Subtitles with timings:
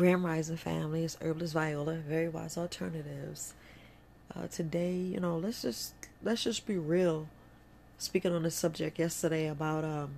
[0.00, 3.52] Grand Rising family, it's Herbalist Viola, Very Wise Alternatives.
[4.34, 5.92] Uh, today, you know, let's just
[6.22, 7.28] let's just be real.
[7.98, 10.10] Speaking on the subject yesterday about um,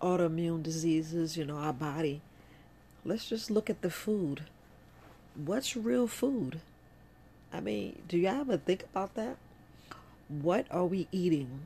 [0.00, 2.20] autoimmune diseases, you know, our body.
[3.04, 4.44] Let's just look at the food.
[5.34, 6.60] What's real food?
[7.52, 9.36] I mean, do you all ever think about that?
[10.28, 11.62] What are we eating?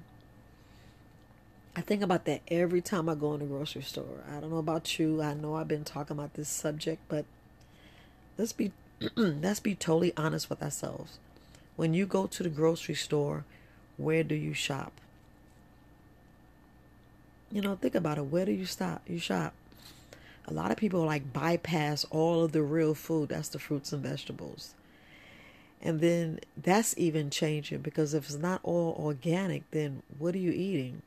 [1.78, 4.24] I think about that every time I go in the grocery store.
[4.28, 5.22] I don't know about you.
[5.22, 7.24] I know I've been talking about this subject, but
[8.36, 8.72] let's be
[9.14, 11.20] let's be totally honest with ourselves.
[11.76, 13.44] When you go to the grocery store,
[13.96, 14.90] where do you shop?
[17.52, 18.22] You know, think about it.
[18.22, 19.02] Where do you stop?
[19.06, 19.54] You shop.
[20.48, 23.28] A lot of people like bypass all of the real food.
[23.28, 24.74] That's the fruits and vegetables.
[25.80, 30.50] And then that's even changing because if it's not all organic, then what are you
[30.50, 31.02] eating?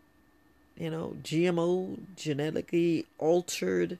[0.81, 3.99] You know, GMO, genetically altered.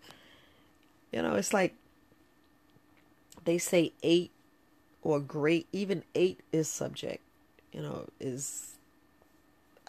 [1.11, 1.75] You know, it's like
[3.45, 4.31] they say eight
[5.03, 7.21] or great, even eight is subject,
[7.71, 8.77] you know, is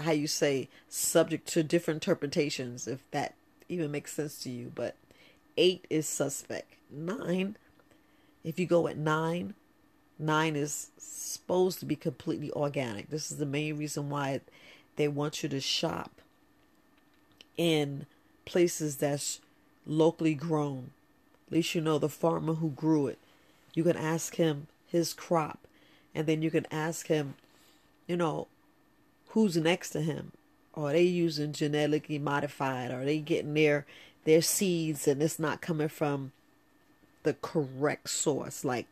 [0.00, 3.36] how you say subject to different interpretations, if that
[3.70, 4.70] even makes sense to you.
[4.74, 4.94] But
[5.56, 6.74] eight is suspect.
[6.90, 7.56] Nine,
[8.44, 9.54] if you go at nine,
[10.18, 13.08] nine is supposed to be completely organic.
[13.08, 14.42] This is the main reason why
[14.96, 16.20] they want you to shop
[17.56, 18.06] in
[18.44, 19.40] places that's
[19.86, 20.90] locally grown.
[21.46, 23.18] At least you know the farmer who grew it.
[23.74, 25.60] You can ask him his crop,
[26.14, 27.34] and then you can ask him,
[28.06, 28.48] you know,
[29.28, 30.32] who's next to him.
[30.74, 32.90] Are they using genetically modified?
[32.90, 33.86] Are they getting their
[34.24, 36.32] their seeds and it's not coming from
[37.22, 38.86] the correct source, like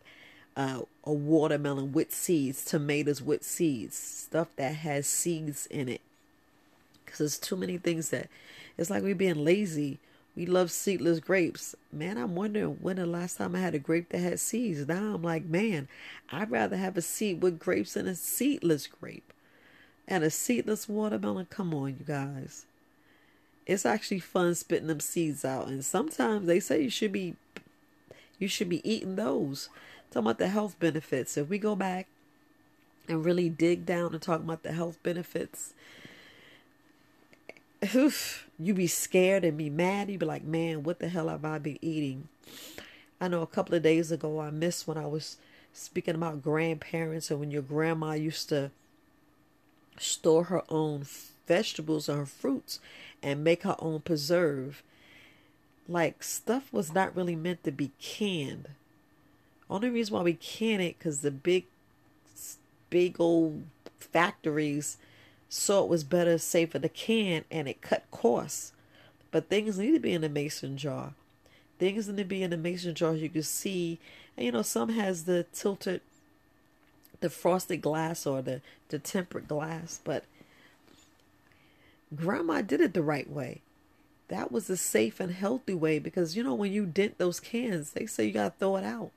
[0.57, 6.01] uh, a watermelon with seeds, tomatoes with seeds, stuff that has seeds in it.
[7.11, 8.29] Because there's too many things that
[8.79, 9.99] it's like we being lazy.
[10.37, 11.75] We love seedless grapes.
[11.93, 14.87] Man, I'm wondering when the last time I had a grape that had seeds.
[14.87, 15.89] Now I'm like, man,
[16.31, 19.33] I'd rather have a seed with grapes than a seedless grape.
[20.07, 21.47] And a seedless watermelon.
[21.51, 22.67] Come on, you guys
[23.71, 25.69] it's actually fun spitting them seeds out.
[25.69, 27.37] And sometimes they say you should be
[28.39, 29.69] you should be eating those.
[30.11, 31.37] Talking about the health benefits.
[31.37, 32.09] If we go back
[33.09, 35.73] and really dig down and talk about the health benefits,
[37.95, 40.11] oof, you be scared and be mad.
[40.11, 42.29] You be like, man, what the hell have I been eating?
[43.21, 45.37] I know a couple of days ago I missed when I was
[45.73, 48.71] speaking about grandparents and when your grandma used to
[49.99, 51.05] store her own
[51.47, 52.81] vegetables or her fruits
[53.23, 54.83] and make her own preserve.
[55.89, 58.69] Like stuff was not really meant to be canned.
[59.69, 61.67] Only reason why we can it because the big,
[62.89, 63.65] big old
[63.99, 64.97] factories
[65.51, 68.73] saw it was better, safer to can, and it cut costs.
[69.31, 71.13] But things need to be in a mason jar.
[71.79, 73.15] Things need to be in a mason jar.
[73.15, 73.99] You can see,
[74.37, 76.01] and you know, some has the tilted,
[77.21, 80.25] the frosted glass or the the tempered glass, but
[82.15, 83.61] grandma did it the right way.
[84.29, 87.91] That was a safe and healthy way because you know when you dent those cans,
[87.91, 89.11] they say you gotta throw it out.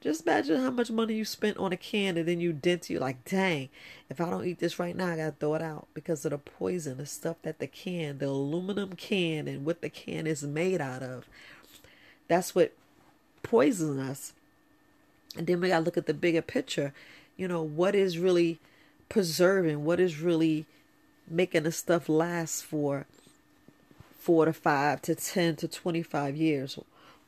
[0.00, 2.98] Just imagine how much money you spent on a can and then you dent you
[2.98, 3.70] like, dang,
[4.08, 6.38] if I don't eat this right now, I gotta throw it out because of the
[6.38, 10.80] poison, the stuff that the can, the aluminum can, and what the can is made
[10.80, 11.26] out of.
[12.28, 12.72] That's what
[13.42, 14.32] poisons us.
[15.36, 16.92] And then we gotta look at the bigger picture.
[17.36, 18.58] You know, what is really
[19.08, 20.66] preserving, what is really
[21.28, 23.06] making the stuff last for
[24.18, 26.78] four to five to 10 to 25 years.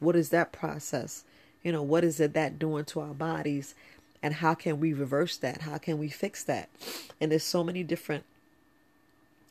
[0.01, 1.25] What is that process?
[1.63, 3.75] You know, what is it that doing to our bodies?
[4.23, 5.63] And how can we reverse that?
[5.63, 6.69] How can we fix that?
[7.21, 8.25] And there's so many different,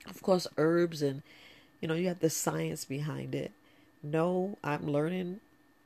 [0.09, 1.22] of course, herbs and,
[1.81, 3.51] you know, you have the science behind it.
[4.03, 5.40] No, I'm learning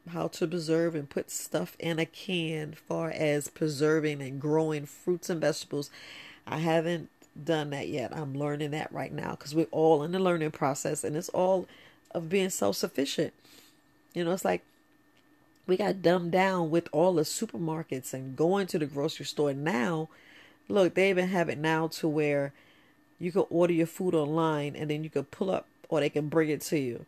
[0.09, 5.29] how to preserve and put stuff in a can far as preserving and growing fruits
[5.29, 5.91] and vegetables.
[6.47, 7.09] I haven't
[7.41, 8.15] done that yet.
[8.15, 11.67] I'm learning that right now because we're all in the learning process and it's all
[12.11, 13.33] of being self sufficient.
[14.13, 14.63] You know, it's like
[15.67, 19.53] we got dumbed down with all the supermarkets and going to the grocery store.
[19.53, 20.09] Now,
[20.67, 22.53] look, they even have it now to where
[23.19, 26.29] you can order your food online and then you can pull up or they can
[26.29, 27.05] bring it to you.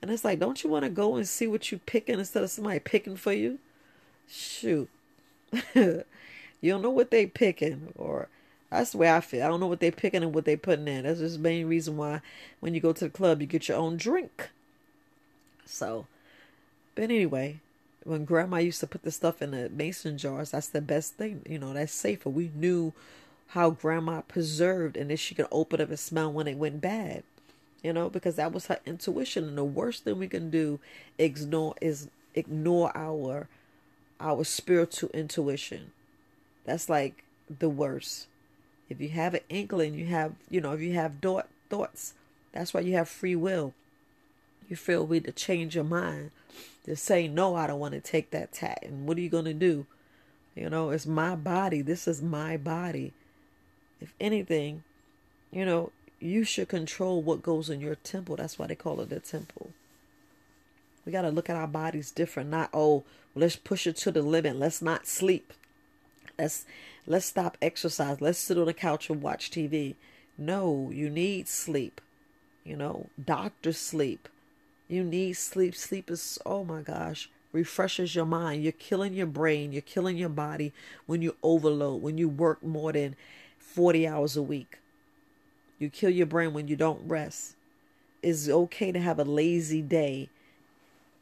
[0.00, 2.50] And it's like, don't you want to go and see what you're picking instead of
[2.50, 3.58] somebody picking for you?
[4.28, 4.88] Shoot.
[5.74, 6.04] you
[6.62, 8.28] don't know what they picking or
[8.70, 9.44] that's the way I feel.
[9.44, 11.04] I don't know what they're picking and what they're putting in.
[11.04, 12.20] That's just the main reason why
[12.60, 14.50] when you go to the club, you get your own drink.
[15.64, 16.06] So,
[16.98, 17.60] but anyway,
[18.02, 21.42] when grandma used to put the stuff in the mason jars, that's the best thing.
[21.48, 22.28] You know, that's safer.
[22.28, 22.92] We knew
[23.50, 27.22] how grandma preserved and then she could open up and smell when it went bad.
[27.84, 29.44] You know, because that was her intuition.
[29.44, 30.80] And the worst thing we can do
[31.18, 33.46] ignore is ignore our
[34.18, 35.92] our spiritual intuition.
[36.64, 37.22] That's like
[37.60, 38.26] the worst.
[38.88, 42.14] If you have an inkling, you have, you know, if you have thought, thoughts,
[42.50, 43.72] that's why you have free will.
[44.68, 46.30] You feel free to change your mind,
[46.84, 48.80] to say, no, I don't want to take that tat.
[48.82, 49.86] And what are you going to do?
[50.54, 51.82] You know, it's my body.
[51.82, 53.12] This is my body.
[54.00, 54.84] If anything,
[55.50, 58.36] you know, you should control what goes in your temple.
[58.36, 59.70] That's why they call it the temple.
[61.06, 62.50] We got to look at our bodies different.
[62.50, 63.04] Not, oh,
[63.34, 64.56] let's push it to the limit.
[64.56, 65.52] Let's not sleep.
[66.38, 66.66] Let's
[67.06, 68.20] let's stop exercise.
[68.20, 69.96] Let's sit on the couch and watch TV.
[70.36, 72.00] No, you need sleep.
[72.64, 74.28] You know, doctor sleep.
[74.88, 75.74] You need sleep.
[75.74, 78.62] Sleep is oh my gosh, refreshes your mind.
[78.62, 80.72] You're killing your brain, you're killing your body
[81.06, 83.14] when you overload, when you work more than
[83.58, 84.78] 40 hours a week.
[85.78, 87.54] You kill your brain when you don't rest.
[88.22, 90.28] It's okay to have a lazy day.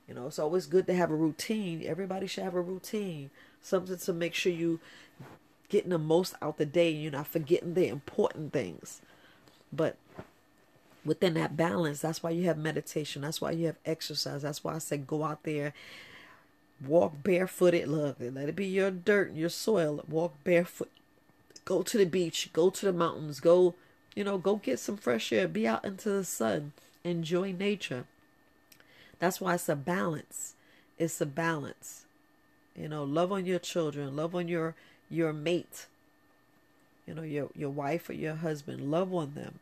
[0.09, 1.83] You know, it's always good to have a routine.
[1.85, 3.31] Everybody should have a routine.
[3.61, 4.81] Something to make sure you
[5.69, 6.93] getting the most out the day.
[6.93, 9.03] And you're not forgetting the important things.
[9.73, 9.97] But
[11.07, 13.23] within that balance, that's why you have meditation.
[13.23, 14.43] That's why you have exercise.
[14.43, 15.73] That's why I said go out there,
[16.85, 17.89] walk barefooted.
[17.89, 20.05] Look, let it be your dirt, your soil.
[20.09, 20.91] Walk barefoot.
[21.65, 22.51] Go to the beach.
[22.53, 23.41] Go to the mountains.
[23.41, 23.75] Go,
[24.15, 25.49] you know, go get some fresh air.
[25.49, 26.73] Be out into the sun.
[27.05, 28.05] Enjoy nature.
[29.19, 30.55] That's why it's a balance.
[30.99, 32.05] It's a balance.
[32.77, 34.15] You know, love on your children.
[34.15, 34.75] Love on your
[35.09, 35.87] your mate,
[37.07, 39.61] you know, your your wife or your husband, love on them.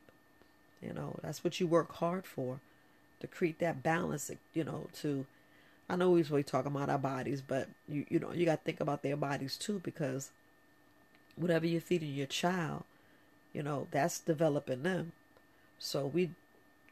[0.85, 2.61] You know, that's what you work hard for,
[3.21, 4.31] to create that balance.
[4.53, 5.27] You know, to
[5.89, 8.65] I know we're really talking about our bodies, but you you know you got to
[8.65, 10.31] think about their bodies too because
[11.37, 12.85] whatever you're feeding your child,
[13.53, 15.13] you know that's developing them.
[15.79, 16.31] So we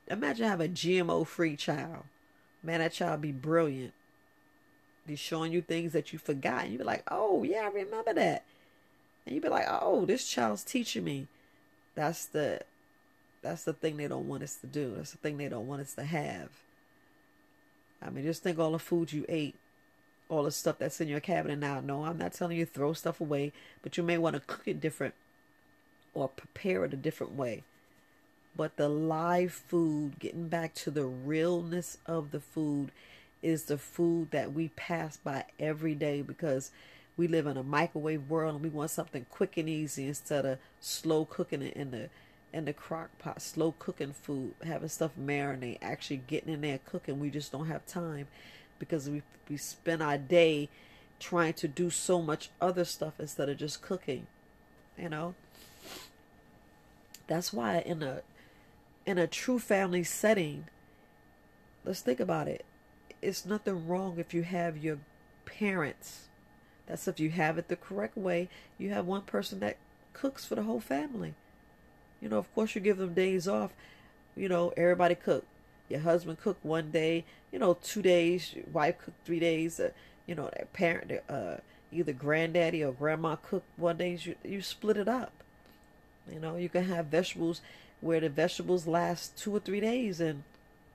[0.08, 2.04] imagine have a GMO free child.
[2.62, 3.92] Man, that child be brilliant.
[5.06, 6.64] He's showing you things that you forgot.
[6.64, 8.44] And you be like, oh, yeah, I remember that.
[9.26, 11.26] And you be like, oh, this child's teaching me.
[11.94, 12.60] That's the
[13.42, 14.94] that's the thing they don't want us to do.
[14.96, 16.50] That's the thing they don't want us to have.
[18.00, 19.56] I mean, just think all the food you ate,
[20.28, 21.80] all the stuff that's in your cabinet now.
[21.80, 23.52] No, I'm not telling you throw stuff away,
[23.82, 25.14] but you may want to cook it different
[26.14, 27.62] or prepare it a different way.
[28.56, 32.90] But the live food, getting back to the realness of the food,
[33.42, 36.70] is the food that we pass by every day because
[37.16, 40.58] we live in a microwave world and we want something quick and easy instead of
[40.80, 42.08] slow cooking it in the
[42.52, 47.18] in the crock pot, slow cooking food, having stuff marinate, actually getting in there cooking.
[47.18, 48.28] We just don't have time
[48.78, 50.68] because we we spend our day
[51.18, 54.26] trying to do so much other stuff instead of just cooking.
[54.98, 55.34] You know?
[57.26, 58.22] That's why in a
[59.06, 60.66] in a true family setting,
[61.84, 62.64] let's think about it
[63.22, 64.98] it's nothing wrong if you have your
[65.46, 66.28] parents.
[66.86, 68.48] That's if you have it the correct way.
[68.76, 69.76] You have one person that
[70.12, 71.34] cooks for the whole family.
[72.22, 73.72] You know, of course, you give them days off.
[74.36, 75.44] You know, everybody cook.
[75.88, 77.24] Your husband cook one day.
[77.50, 78.54] You know, two days.
[78.54, 79.80] Your wife cook three days.
[79.80, 79.90] Uh,
[80.26, 81.56] you know, that parent, uh,
[81.90, 84.16] either granddaddy or grandma cook one day.
[84.22, 85.32] You you split it up.
[86.32, 87.60] You know, you can have vegetables
[88.00, 90.44] where the vegetables last two or three days, and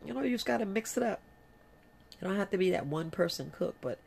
[0.06, 1.20] you know, you just got to mix it up.
[2.20, 4.00] You don't have to be that one person cook, but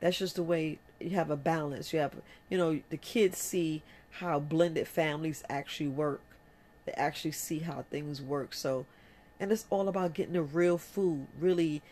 [0.00, 1.92] that's just the way you have a balance.
[1.92, 2.14] You have,
[2.48, 6.22] you know, the kids see how blended families actually work.
[6.86, 8.54] They actually see how things work.
[8.54, 8.86] So,
[9.38, 11.82] and it's all about getting the real food, really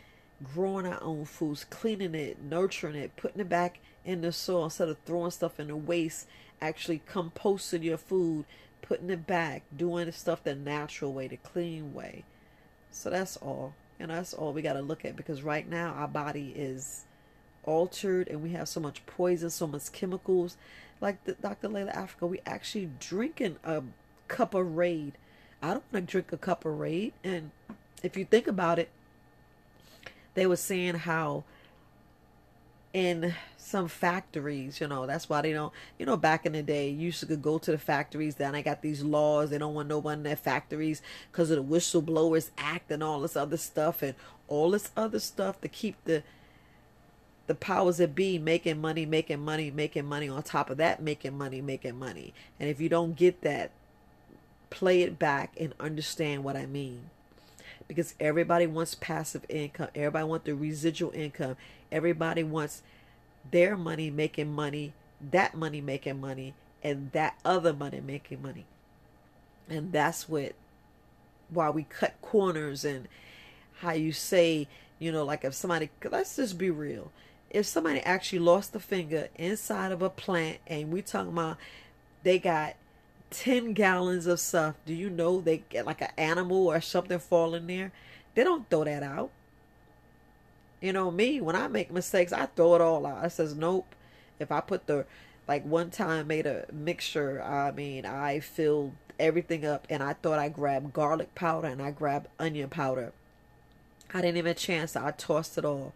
[0.43, 4.89] growing our own foods, cleaning it, nurturing it, putting it back in the soil instead
[4.89, 6.27] of throwing stuff in the waste,
[6.61, 8.45] actually composting your food,
[8.83, 12.25] putting it back, doing the stuff the natural way, the clean way.
[12.91, 13.75] So that's all.
[14.01, 17.05] And that's all we got to look at because right now our body is
[17.65, 20.57] altered and we have so much poison, so much chemicals.
[21.01, 21.69] Like the, Dr.
[21.69, 23.83] Llaila Afrika, we actually drinking a
[24.29, 25.15] cup of Raid.
[25.63, 27.13] I don't want to drink a cup of Raid.
[27.25, 27.51] And
[28.03, 28.91] if you think about it,
[30.35, 31.45] they were saying how
[32.93, 36.89] in some factories, you know, that's why they don't, you know, back in the day,
[36.89, 39.89] you used to go to the factories, then I got these laws, they don't want
[39.89, 44.03] no one in their factories because of the Whistleblowers Act and all this other stuff
[44.03, 44.15] and
[44.47, 46.23] all this other stuff to keep the
[47.47, 51.37] the powers that be making money, making money, making money on top of that, making
[51.37, 52.35] money, making money.
[52.61, 53.71] And if you don't get that,
[54.71, 57.11] play it back and understand what I mean.
[57.87, 61.57] Because everybody wants passive income, everybody wants the residual income,
[61.91, 62.83] everybody wants
[63.51, 64.93] their money making money,
[65.31, 68.67] that money making money, and that other money making money.
[69.69, 70.53] And that's what
[71.51, 73.09] why we cut corners and
[73.81, 77.11] how you say, you know, like if somebody, let's just be real.
[77.51, 81.57] If somebody actually lost a finger inside of a plant and we talking about
[82.23, 82.75] they got
[83.31, 87.55] 10 gallons of stuff, do you know they get like an animal or something fall
[87.55, 87.93] in there?
[88.35, 89.31] They don't throw that out.
[90.81, 93.25] You know, me, when I make mistakes, I throw it all out.
[93.25, 93.95] I says, nope.
[94.39, 95.07] If I put the,
[95.49, 100.39] like one time made a mixture, I mean, I filled everything up and I thought
[100.39, 103.13] I grabbed garlic powder and I grabbed onion powder.
[104.15, 104.97] I didn't even chance.
[104.97, 105.93] I tossed it all.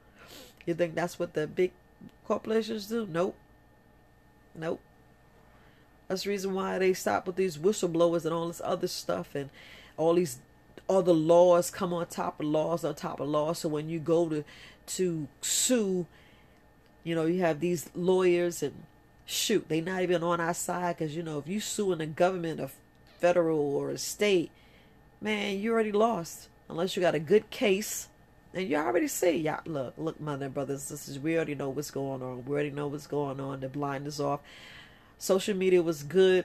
[0.67, 1.73] You think that's what the big
[2.27, 3.07] corporations do?
[3.11, 3.37] Nope.
[4.55, 4.81] Nope.
[6.13, 9.49] That's the reason why they stop with these whistleblowers and all this other stuff and
[9.97, 10.41] all these
[10.87, 13.61] other laws come on top of laws on top of laws.
[13.61, 14.45] So when you go to
[14.89, 16.07] to sue,
[17.03, 18.75] you know, you have these lawyers and
[19.25, 22.05] shoot, they not even on our side because you know if you sue in the
[22.05, 22.69] government, a
[23.19, 24.51] federal or a state,
[25.19, 28.09] man, you already lost unless you got a good case.
[28.53, 31.91] And you already see, yeah, look, look, mother and brothers, sisters, we already know what's
[31.91, 32.45] going on.
[32.45, 33.61] We already know what's going on.
[33.61, 34.41] The blind is off.
[35.19, 36.45] Social media was good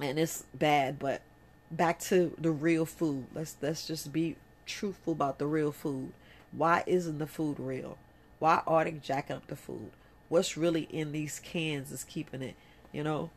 [0.00, 1.22] and it's bad, but
[1.70, 3.26] back to the real food.
[3.34, 4.36] Let's let's just be
[4.66, 6.12] truthful about the real food.
[6.52, 7.98] Why isn't the food real?
[8.38, 9.90] Why are they jacking up the food?
[10.28, 12.56] What's really in these cans is keeping it,
[12.92, 13.30] you know?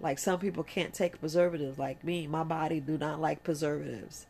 [0.00, 2.26] Like some people can't take preservatives like me.
[2.26, 4.26] My body do not like preservatives.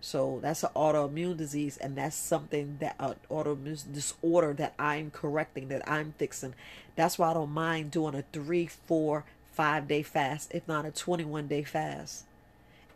[0.00, 5.10] So that's an autoimmune disease, and that's something that an uh, autoimmune disorder that I'm
[5.10, 6.54] correcting, that I'm fixing.
[6.94, 10.90] That's why I don't mind doing a three, four, five day fast, if not a
[10.90, 12.24] 21 day fast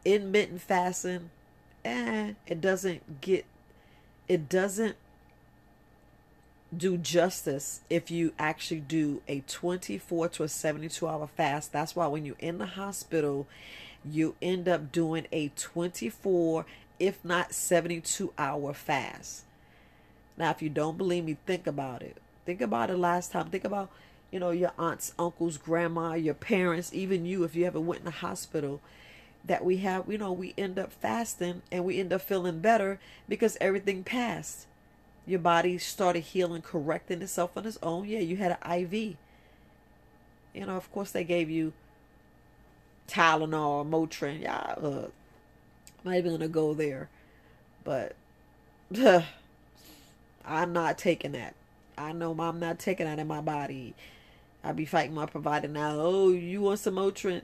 [0.05, 1.31] intermittent fasting,
[1.85, 3.45] eh, it doesn't get,
[4.29, 4.97] it doesn't
[6.77, 11.73] do justice if you actually do a 24 to a 72 hour fast.
[11.73, 13.47] That's why when you're in the hospital,
[14.05, 16.65] you end up doing a 24,
[17.01, 19.45] if not 72 hour fast.
[20.37, 22.19] Now, if you don't believe me, think about it.
[22.47, 23.51] Think about it last time.
[23.51, 23.91] Think about,
[24.31, 28.05] you know, your aunts, uncles, grandma, your parents, even you, if you ever went in
[28.05, 28.81] the hospital
[29.45, 32.99] that we have, you know, we end up fasting and we end up feeling better
[33.29, 34.67] because everything passed.
[35.27, 38.07] Your body started healing, correcting itself on its own.
[38.07, 39.17] Yeah, you had an IV.
[40.55, 41.73] You know, of course, they gave you
[43.09, 44.43] Tylenol, Motrin.
[44.43, 45.09] Yeah, uh,
[46.05, 47.09] not even gonna go there,
[47.85, 48.15] but
[48.99, 49.23] uh,
[50.45, 51.55] I'm not taking that.
[51.97, 53.95] I know I'm not taking that in my body.
[54.65, 55.97] I be fighting my provider now.
[55.99, 57.43] Oh, you want some Motrin?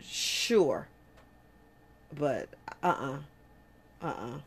[0.00, 0.88] Sure.
[2.16, 2.48] But
[2.82, 3.18] uh uh-uh.
[4.02, 4.06] uh.
[4.06, 4.38] Uh-uh.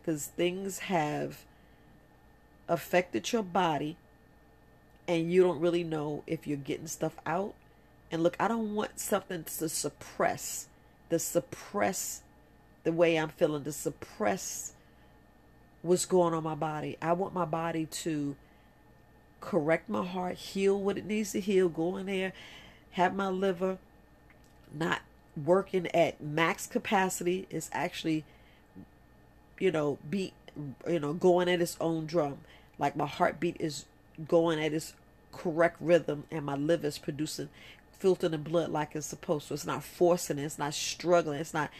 [0.00, 1.44] Because things have
[2.68, 3.96] affected your body
[5.06, 7.54] and you don't really know if you're getting stuff out.
[8.10, 10.68] And look, I don't want something to suppress,
[11.10, 12.22] to suppress
[12.84, 14.72] the way I'm feeling, to suppress
[15.82, 16.96] what's going on my body.
[17.02, 18.36] I want my body to
[19.40, 22.32] correct my heart, heal what it needs to heal, go in there,
[22.92, 23.78] have my liver
[24.72, 25.02] not
[25.44, 27.46] working at max capacity.
[27.50, 28.24] It's actually
[29.58, 30.32] you know be
[30.88, 32.38] you know going at its own drum.
[32.78, 33.84] Like my heartbeat is
[34.28, 34.94] going at its
[35.32, 37.48] correct rhythm and my liver is producing
[37.98, 39.54] filtering the blood like it's supposed to.
[39.54, 40.44] It's not forcing it.
[40.44, 41.38] It's not struggling.
[41.38, 41.70] It's not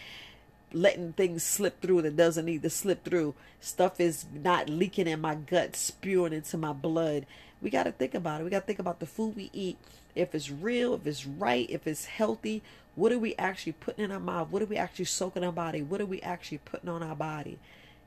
[0.75, 5.21] letting things slip through that doesn't need to slip through stuff is not leaking in
[5.21, 7.27] my gut spewing into my blood
[7.61, 9.77] we got to think about it we got to think about the food we eat
[10.15, 12.63] if it's real if it's right if it's healthy
[12.95, 14.51] what are we actually putting in our mouth?
[14.51, 15.83] What are we actually soaking our body?
[15.83, 17.59] What are we actually putting on our body?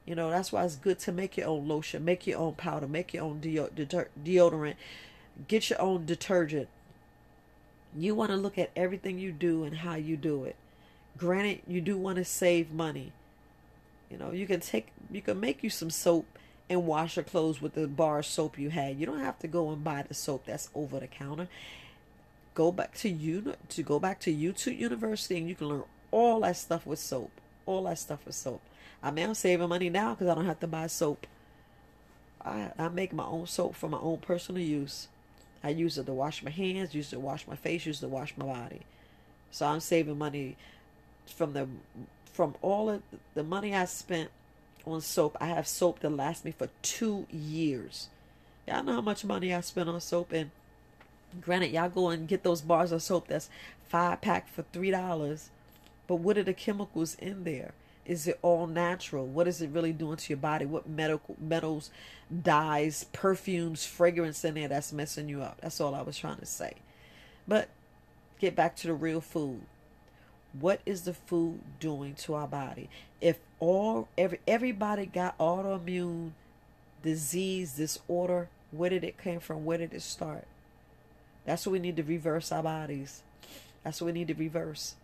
[0.06, 2.88] You know, that's why it's good to make your own lotion, make your own powder,
[2.88, 4.76] make your own deodorant,
[5.48, 6.68] get your own detergent.
[7.98, 10.56] You want to look at everything you do and how you do it.
[11.18, 13.12] Granted, you do want to save money.
[14.10, 16.26] You know, you can take, you can make you some soap
[16.70, 19.00] and wash your clothes with the bar soap you had.
[19.00, 21.48] You don't have to go and buy the soap that's over the counter
[22.56, 26.40] go back to you to go back to YouTube University and you can learn all
[26.40, 27.30] that stuff with soap.
[27.68, 28.62] All that stuff with soap.
[29.04, 31.28] I mean, I'm saving money now because I don't have to buy soap.
[32.44, 35.08] I, I make my own soap for my own personal use.
[35.64, 38.02] I use it to wash my hands, use it to wash my face, use it
[38.02, 38.82] to wash my body.
[39.52, 40.58] So I'm saving money
[41.28, 41.68] from the
[42.34, 43.02] from all of
[43.34, 44.30] the money I spent
[44.86, 45.38] on soap.
[45.40, 48.10] I have soap that lasts me for two years.
[48.68, 50.52] Y'all know how much money I spent on soap and
[51.42, 53.50] Granted, y'all go and get those bars of soap that's
[53.88, 55.50] five pack for three dollars.
[56.08, 57.74] But what are the chemicals in there?
[58.06, 59.26] Is it all natural?
[59.26, 60.66] What is it really doing to your body?
[60.66, 61.90] What medical metals,
[62.44, 65.60] dyes, perfumes, fragrance in there that's messing you up?
[65.62, 66.74] That's all I was trying to say.
[67.48, 67.70] But
[68.40, 69.62] get back to the real food.
[70.60, 72.90] What is the food doing to our body?
[73.22, 76.32] If all every everybody got autoimmune
[77.04, 79.66] disease, disorder, where did it come from?
[79.66, 80.46] Where did it start?
[81.46, 83.22] That's what we need to reverse our bodies.
[83.84, 84.96] That's what we need to reverse.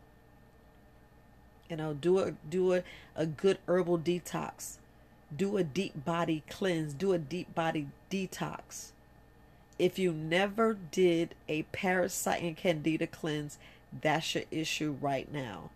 [1.69, 2.83] You know, do a do a,
[3.15, 4.77] a good herbal detox.
[5.35, 6.93] Do a deep body cleanse.
[6.93, 8.89] Do a deep body detox.
[9.79, 13.57] If you never did a parasite and candida cleanse,
[13.99, 15.69] that's your issue right now.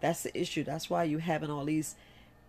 [0.00, 0.64] That's the issue.
[0.64, 1.94] That's why you're having all these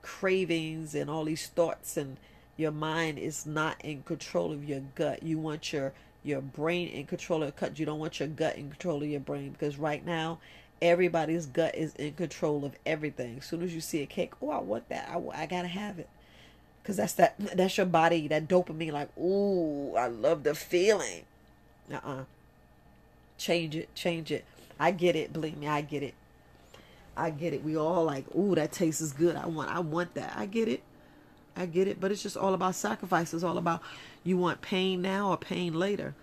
[0.02, 2.18] cravings and all these thoughts and
[2.58, 5.24] your mind is not in control of your gut.
[5.24, 7.80] You want your your brain in control of your cut.
[7.80, 10.40] You don't want your gut in control of your brain because right now
[10.82, 13.38] everybody's gut is in control of everything.
[13.38, 15.10] As soon as you see a cake, oh, I want that.
[15.10, 16.10] I, I gotta have it
[16.82, 18.92] because that's that that's your body that dopamine.
[18.92, 21.24] Like, ooh, I love the feeling.
[21.92, 22.12] Uh uh-uh.
[22.12, 22.24] uh
[23.40, 24.46] Change it, change it.
[24.80, 25.34] I get it.
[25.34, 26.14] Believe me, I get it.
[27.18, 27.64] I get it.
[27.64, 29.36] We all like, ooh, that taste is good.
[29.36, 30.34] I want, I want that.
[30.36, 30.84] I get it.
[31.56, 32.00] I get it.
[32.00, 33.34] But it's just all about sacrifice.
[33.34, 33.82] It's all about
[34.24, 36.14] you want pain now or pain later.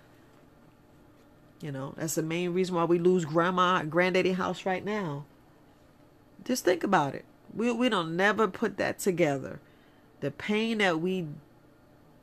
[1.60, 5.24] You know, that's the main reason why we lose grandma granddaddy house right now.
[6.44, 7.24] Just think about it.
[7.54, 9.60] We we don't never put that together.
[10.20, 11.26] The pain that we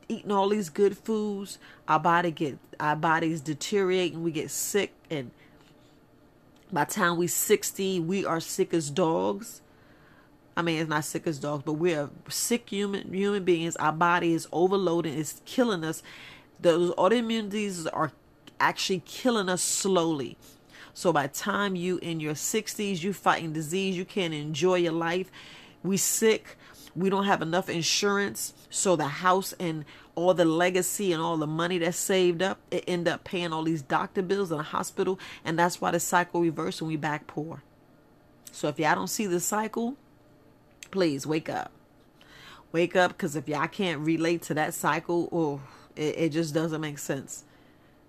[0.07, 1.57] eating all these good foods,
[1.87, 5.31] our body get our bodies deteriorate and we get sick and
[6.73, 9.61] by time we 60, we are sick as dogs.
[10.57, 13.75] I mean, it's not sick as dogs, but we're sick human human beings.
[13.75, 15.17] Our body is overloaded.
[15.17, 16.01] It's killing us.
[16.59, 18.11] Those autoimmune diseases are
[18.59, 20.35] actually killing us slowly.
[20.95, 25.31] So by time you in your 60s, you fighting disease, you can't enjoy your life.
[25.83, 26.57] We sick.
[26.95, 28.53] We don't have enough insurance.
[28.69, 29.85] So the house and
[30.15, 33.63] all the legacy and all the money that's saved up, it end up paying all
[33.63, 37.25] these doctor bills in the hospital, and that's why the cycle reverses and we back
[37.25, 37.63] poor.
[38.51, 39.95] So if y'all don't see the cycle,
[40.91, 41.71] please wake up.
[42.71, 45.61] Wake up, because if y'all can't relate to that cycle, oh,
[45.95, 47.43] it, it just doesn't make sense.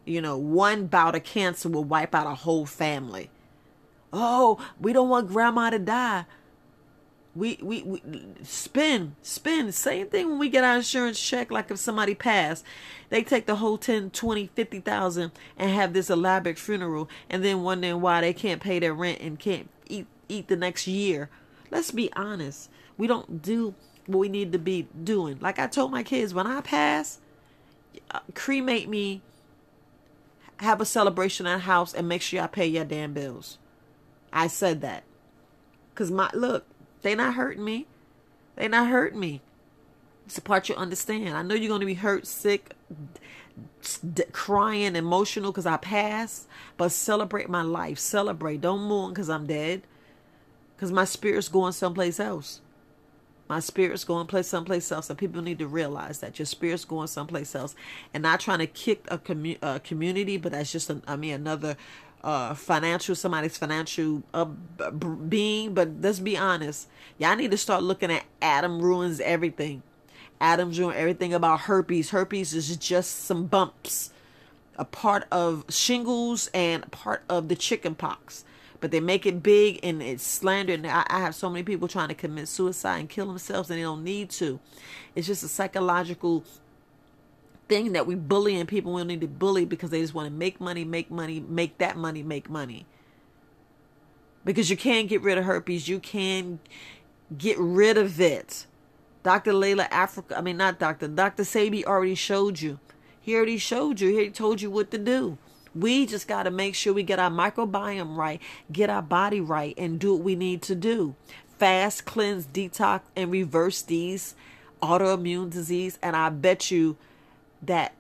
[0.05, 3.31] You know, one bout of cancer will wipe out a whole family.
[4.13, 6.27] Oh, we don't want grandma to die
[7.37, 8.01] we, we we
[8.43, 12.65] spend spend same thing when we get our insurance check like if somebody passed
[13.15, 17.09] they take the whole 10 20 50,000 and have this elaborate funeral.
[17.31, 20.89] And then wondering why they can't pay their rent and can't eat eat the next
[20.89, 21.31] year.
[21.71, 22.71] Let's be honest.
[22.97, 23.75] We don't do
[24.07, 25.39] what we need to be doing.
[25.41, 27.21] Like i told my kids when i pass
[28.11, 29.23] uh, cremate me
[30.59, 33.59] have a celebration at house and make sure i pay your damn bills.
[34.33, 35.05] I said that.
[35.91, 36.67] Because my look
[37.05, 37.87] they not hurting me.
[38.57, 39.43] They not hurting me.
[40.27, 41.37] It's part you understand.
[41.37, 42.73] I know you're going to be hurt, sick,
[44.15, 47.99] d- crying, emotional because I passed, but celebrate my life.
[47.99, 48.63] Celebrate.
[48.63, 49.83] Don't mourn because I'm dead.
[50.75, 52.63] Because my spirit's going someplace else.
[53.49, 57.09] My spirit's going place someplace else, and people need to realize that your spirit's going
[57.09, 57.75] someplace else,
[58.15, 61.77] and not trying to kick a, commu- a community, but that's just, I mean, another
[62.25, 64.47] uh, financial somebody's financial uh,
[65.29, 66.89] being but let's be honest.
[67.19, 69.83] Y'all need to start looking at adam ruins everything.
[70.41, 72.11] Adam's ruin everything about herpes.
[72.11, 74.11] Herpes is just some bumps
[74.77, 78.45] a part of shingles and part of the chicken pox.
[78.81, 81.89] But they make it big and it's slander and I, I have so many people
[81.89, 84.61] trying to commit suicide and kill themselves and they don't need to.
[85.15, 86.45] It's just a psychological
[87.69, 90.33] thing that we bullying people we don't need to bully because they just want to
[90.33, 92.87] make money, make money, make that money, make money.
[94.45, 96.59] Because you can't get rid of herpes, you can
[97.37, 98.67] get rid of it.
[99.23, 99.53] Dr.
[99.53, 101.09] Llaila Afrika, I mean not Dr.
[101.09, 101.45] Dr.
[101.45, 102.79] Sebi already showed you.
[103.21, 104.17] He already showed you.
[104.17, 105.39] He told you what to do.
[105.75, 109.75] We just got to make sure we get our microbiome right, get our body right,
[109.79, 111.15] and do what we need to do.
[111.59, 114.35] Fast, cleanse, detox, and reverse these
[114.83, 115.99] autoimmune disease.
[116.03, 116.97] And I bet you
[117.67, 117.95] that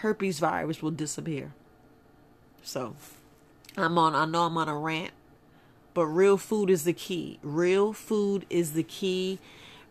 [0.00, 1.52] herpes virus will disappear.
[2.62, 2.96] So
[3.76, 5.12] I'm on I know I'm on a rant,
[5.92, 7.38] but real food is the key.
[7.42, 9.38] Real food is the key.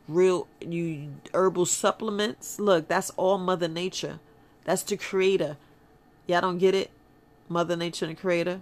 [0.07, 2.59] Real you herbal supplements.
[2.59, 4.19] Look, that's all Mother Nature.
[4.65, 5.57] That's the creator.
[6.27, 6.91] Y'all don't get it?
[7.49, 8.61] Mother Nature and creator.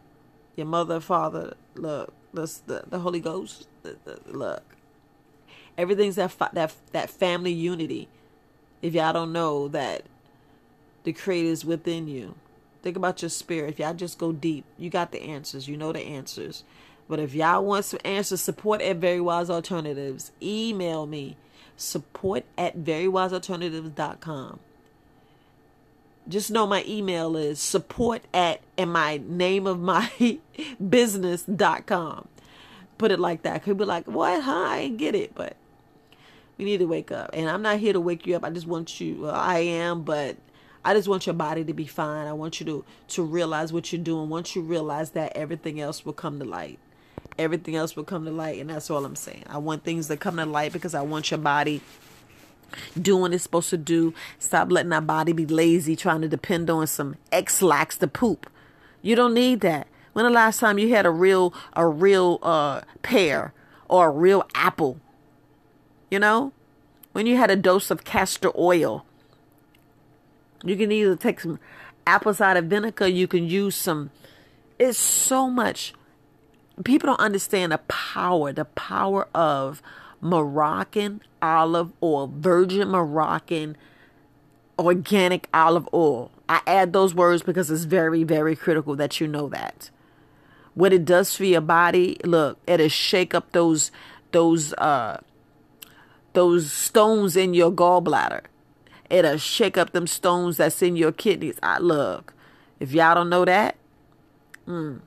[0.56, 3.68] Your mother, father, look, that's the, the Holy Ghost.
[3.84, 4.64] The, the, look.
[5.78, 8.10] Everything's that that that family unity.
[8.82, 10.04] If y'all don't know that
[11.04, 12.36] the creators within you.
[12.82, 13.70] Think about your spirit.
[13.70, 15.68] If y'all just go deep, you got the answers.
[15.68, 16.64] You know the answers.
[17.08, 20.32] But if y'all want some answers, support at Very Wise Alternatives.
[20.42, 21.38] Email me
[21.76, 24.60] support at verywisealternatives.com.
[26.28, 30.40] Just know my email is support at and my name of my
[30.90, 32.28] business.com.
[32.98, 33.64] put it like that.
[33.64, 34.44] Could be like, what?
[34.44, 34.66] Huh?
[34.68, 35.58] I ain't get it, but
[36.58, 37.32] we need to wake up.
[37.34, 38.44] And I'm not here to wake you up.
[38.46, 39.24] I just want you.
[39.24, 40.38] Well, I am, but
[40.84, 42.28] I just want your body to be fine.
[42.28, 44.30] I want you to to realize what you're doing.
[44.30, 46.80] Once you realize that, everything else will come to light.
[47.38, 49.44] Everything else will come to light, and that's all I'm saying.
[49.48, 51.82] I want things to come to light because I want your body
[53.00, 54.14] doing it's supposed to do.
[54.40, 58.50] Stop letting our body be lazy, trying to depend on some Ex-Lax to poop.
[59.02, 59.88] You don't need that.
[60.14, 63.54] When the last time you had a real a real uh, pear
[63.88, 65.00] or a real apple?
[66.10, 66.52] You know,
[67.14, 69.06] when you had a dose of castor oil
[70.64, 71.60] you can either take some
[72.06, 74.12] apple cider vinegar, you can use some.
[74.80, 75.94] It's so much.
[76.84, 79.82] People don't understand the power, the power of
[80.22, 83.76] Moroccan olive oil, virgin Moroccan
[84.80, 86.32] organic olive oil.
[86.50, 89.90] I add those words because it's very, very critical that you know that.
[90.74, 93.92] What it does for your body, look, it'll shake up those
[94.32, 95.18] those uh
[96.34, 98.42] those stones in your gallbladder.
[99.12, 101.60] It'll shake up them stones that's in your kidneys.
[101.62, 102.34] I look.
[102.80, 103.76] If y'all don't know that,
[104.66, 105.02] mm.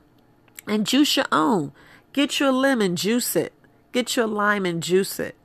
[0.66, 1.72] and juice your own.
[2.12, 3.54] Get your lemon, juice it.
[3.92, 5.36] Get your lime and juice it.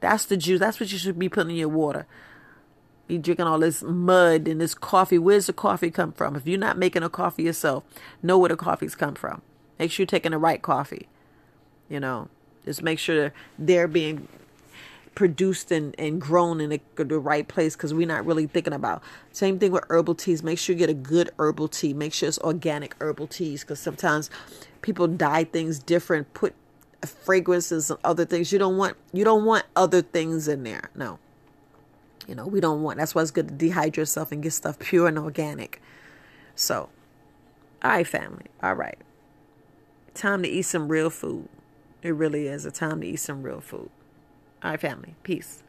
[0.00, 0.58] That's the juice.
[0.58, 2.06] That's what you should be putting in your water.
[3.06, 5.18] Be drinking all this mud and this coffee.
[5.18, 6.34] Where's the coffee come from?
[6.34, 7.84] If you're not making a coffee yourself,
[8.20, 9.42] know where the coffee's come from.
[9.78, 11.08] Make sure you're taking the right coffee.
[11.88, 12.28] You know,
[12.64, 14.26] just make sure they're being
[15.14, 19.02] produced and, and grown in the, the right place because we're not really thinking about.
[19.30, 20.42] Same thing with herbal teas.
[20.42, 21.92] Make sure you get a good herbal tea.
[21.92, 24.30] Make sure it's organic herbal teas because sometimes
[24.80, 26.54] people dye things different, put
[27.06, 28.52] fragrances and other things.
[28.52, 30.90] You don't want you don't want other things in there.
[30.94, 31.18] No.
[32.28, 34.78] You know, we don't want that's why it's good to dehydrate yourself and get stuff
[34.78, 35.82] pure and organic.
[36.54, 36.88] So,
[37.82, 38.46] all right, family.
[38.62, 38.98] All right.
[40.14, 41.48] Time to eat some real food.
[42.02, 43.90] It really is a time to eat some real food.
[44.62, 45.16] Right, family.
[45.24, 45.62] Peace.